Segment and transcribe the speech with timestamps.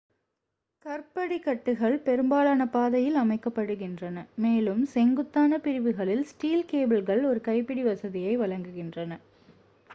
[0.85, 9.19] கற்படிக்கட்டுகள் பெரும்பாலான பாதையில் அமைக்கப்படுகின்றன மேலும் செங்குத்தான பிரிவுகளில் ஸ்டீல் கேபிள்கள் ஒரு கைப்பிடி வசதியை வழங்குகின்றன